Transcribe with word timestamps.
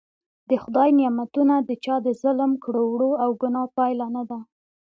د 0.49 0.51
خدای 0.63 0.89
نعمتونه 0.99 1.55
د 1.67 1.71
چا 1.83 1.95
د 2.05 2.07
ظلم 2.21 2.51
کړو 2.63 2.83
وړو 2.91 3.11
او 3.23 3.29
ګناه 3.41 3.67
پایله 3.77 4.07
نده. 4.15 4.39